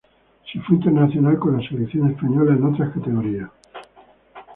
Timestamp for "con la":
1.37-1.69